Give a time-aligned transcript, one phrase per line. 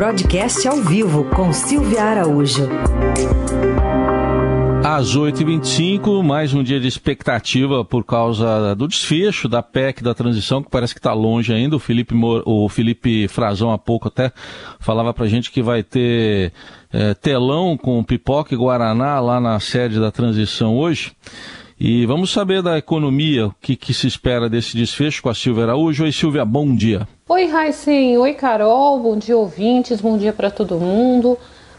[0.00, 2.66] Broadcast ao vivo com Silvia Araújo.
[4.82, 10.62] Às 8h25, mais um dia de expectativa por causa do desfecho da PEC da transição,
[10.62, 11.76] que parece que está longe ainda.
[11.76, 14.32] O Felipe, Mor o Felipe Frazão há pouco até
[14.78, 16.50] falava para gente que vai ter
[16.90, 21.12] é, telão com pipoca e guaraná lá na sede da transição hoje.
[21.78, 25.64] E vamos saber da economia, o que, que, se espera desse desfecho com a Silvia
[25.64, 26.04] Araújo.
[26.04, 27.06] Oi, Silvia, bom dia.
[27.32, 28.18] Oi, Raicen.
[28.18, 28.98] Oi, Carol.
[28.98, 30.00] Bom dia, ouvintes.
[30.00, 31.38] Bom dia para todo mundo.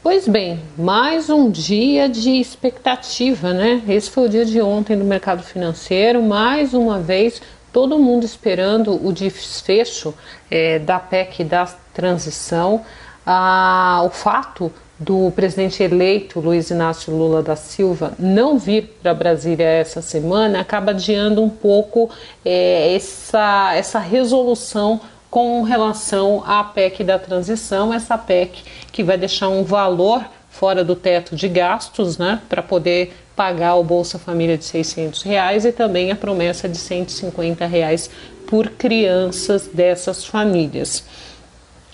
[0.00, 3.82] Pois bem, mais um dia de expectativa, né?
[3.88, 7.42] Esse foi o dia de ontem no mercado financeiro, mais uma vez
[7.72, 10.14] todo mundo esperando o desfecho
[10.48, 12.82] é, da PEC da transição.
[13.26, 19.66] Ah, o fato do presidente eleito Luiz Inácio Lula da Silva não vir para Brasília
[19.66, 22.08] essa semana acaba adiando um pouco
[22.44, 25.00] é, essa, essa resolução
[25.32, 30.94] com relação à PEC da transição, essa PEC que vai deixar um valor fora do
[30.94, 36.12] teto de gastos, né, para poder pagar o Bolsa Família de 600 reais e também
[36.12, 38.10] a promessa de 150 reais
[38.46, 41.02] por crianças dessas famílias.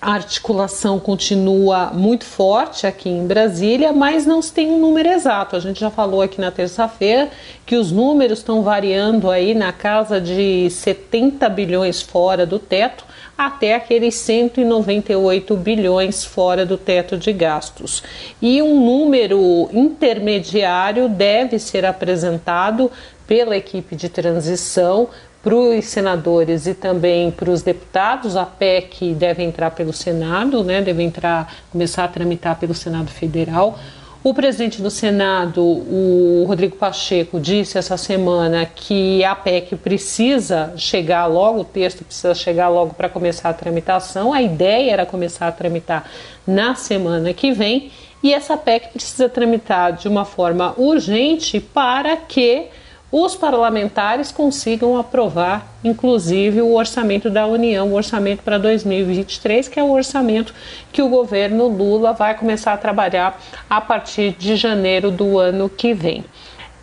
[0.00, 5.54] A articulação continua muito forte aqui em Brasília, mas não se tem um número exato.
[5.54, 7.28] A gente já falou aqui na terça-feira
[7.66, 13.04] que os números estão variando aí na casa de 70 bilhões fora do teto
[13.36, 18.02] até aqueles 198 bilhões fora do teto de gastos.
[18.40, 22.90] E um número intermediário deve ser apresentado
[23.26, 25.08] pela equipe de transição
[25.42, 30.82] para os senadores e também para os deputados, a PEC deve entrar pelo Senado, né,
[30.82, 33.78] deve entrar, começar a tramitar pelo Senado Federal.
[34.22, 41.24] O presidente do Senado, o Rodrigo Pacheco, disse essa semana que a PEC precisa chegar
[41.24, 44.34] logo, o texto precisa chegar logo para começar a tramitação.
[44.34, 46.04] A ideia era começar a tramitar
[46.46, 47.90] na semana que vem
[48.22, 52.66] e essa PEC precisa tramitar de uma forma urgente para que
[53.12, 59.82] os parlamentares consigam aprovar, inclusive, o orçamento da União, o orçamento para 2023, que é
[59.82, 60.54] o orçamento
[60.92, 65.92] que o governo Lula vai começar a trabalhar a partir de janeiro do ano que
[65.92, 66.24] vem.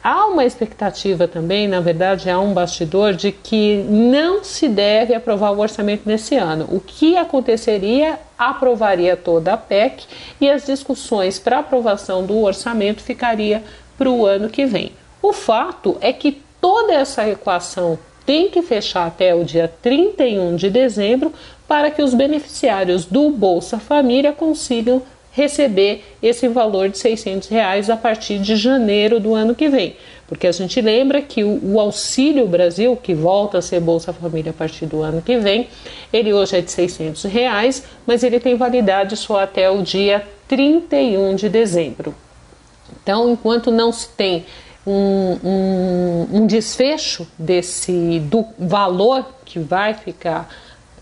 [0.04, 5.52] Há uma expectativa também, na verdade, há um bastidor de que não se deve aprovar
[5.52, 6.68] o orçamento nesse ano.
[6.70, 8.20] O que aconteceria?
[8.38, 10.06] Aprovaria toda a PEC
[10.40, 13.64] e as discussões para aprovação do orçamento ficaria
[13.98, 14.92] para o ano que vem.
[15.28, 20.70] O fato é que toda essa equação tem que fechar até o dia 31 de
[20.70, 21.34] dezembro
[21.68, 25.02] para que os beneficiários do Bolsa Família consigam
[25.34, 29.98] receber esse valor de 600 reais a partir de janeiro do ano que vem.
[30.28, 34.52] Porque a gente lembra que o, o, Auxílio Brasil, que volta a ser Bolsa Família
[34.52, 35.68] a partir do ano que vem,
[36.14, 41.36] ele hoje é de 600 reais, mas ele tem validade só até o dia 31
[41.36, 42.16] de dezembro.
[43.04, 44.46] Então, enquanto não se tem
[44.88, 50.50] um, um, um desfecho desse do valor que vai ficar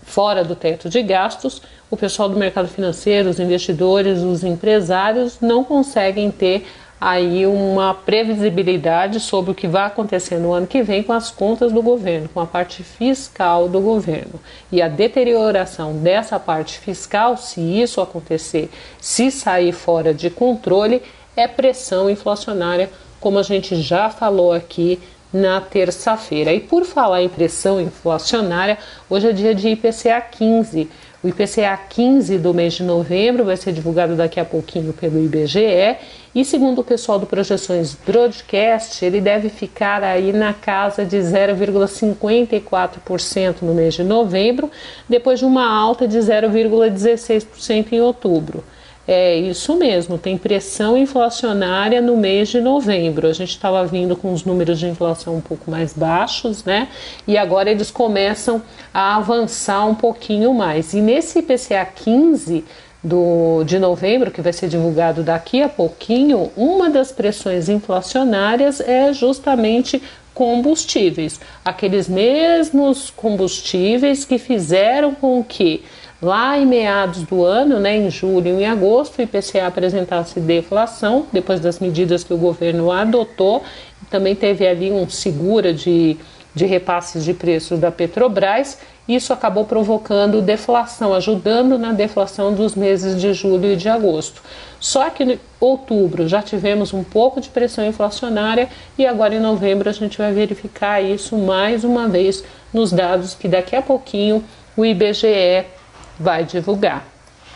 [0.02, 5.62] fora do teto de gastos, o pessoal do mercado financeiro, os investidores, os empresários não
[5.62, 6.66] conseguem ter
[7.00, 11.70] aí uma previsibilidade sobre o que vai acontecer no ano que vem com as contas
[11.70, 14.40] do governo, com a parte fiscal do governo.
[14.72, 18.70] E a deterioração dessa parte fiscal, se isso acontecer,
[19.00, 21.02] se sair fora de controle,
[21.36, 25.00] é pressão inflacionária como a gente já falou aqui
[25.32, 26.52] na terça-feira.
[26.52, 28.76] E por falar em pressão inflacionária,
[29.08, 30.88] hoje é dia de IPCA 15.
[31.22, 35.96] O IPCA 15 do mês de novembro vai ser divulgado daqui a pouquinho pelo IBGE
[36.34, 43.62] e segundo o pessoal do Projeções Broadcast, ele deve ficar aí na casa de 0,54%
[43.62, 44.70] no mês de novembro,
[45.08, 48.62] depois de uma alta de 0,16% em outubro.
[49.08, 53.28] É isso mesmo, tem pressão inflacionária no mês de novembro.
[53.28, 56.88] A gente estava vindo com os números de inflação um pouco mais baixos, né?
[57.24, 58.60] E agora eles começam
[58.92, 60.92] a avançar um pouquinho mais.
[60.92, 62.64] E nesse IPCA 15
[63.02, 69.12] do, de novembro, que vai ser divulgado daqui a pouquinho, uma das pressões inflacionárias é
[69.12, 70.02] justamente
[70.34, 71.40] combustíveis.
[71.64, 75.84] Aqueles mesmos combustíveis que fizeram com que
[76.20, 81.26] Lá em meados do ano, né, em julho e em agosto, o IPCA apresentasse deflação,
[81.30, 83.62] depois das medidas que o governo adotou.
[84.08, 86.16] Também teve ali um segura de,
[86.54, 88.78] de repasses de preços da Petrobras.
[89.06, 94.42] Isso acabou provocando deflação, ajudando na deflação dos meses de julho e de agosto.
[94.80, 98.68] Só que em outubro já tivemos um pouco de pressão inflacionária
[98.98, 102.42] e agora em novembro a gente vai verificar isso mais uma vez
[102.72, 104.42] nos dados que daqui a pouquinho
[104.76, 105.75] o IBGE
[106.18, 107.04] vai divulgar.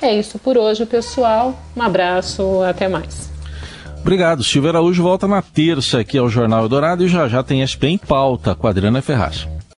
[0.02, 1.58] É isso por hoje, pessoal.
[1.76, 3.30] Um abraço, até mais.
[4.00, 4.42] Obrigado.
[4.42, 7.98] Silvio Araújo volta na terça aqui ao Jornal Eldorado e já já tem SP em
[7.98, 9.46] pauta com a Adriana Ferraz.